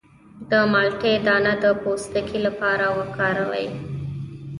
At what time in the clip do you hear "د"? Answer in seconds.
0.51-0.53, 1.63-1.65